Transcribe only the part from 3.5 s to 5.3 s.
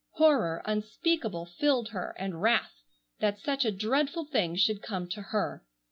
a dreadful thing should come to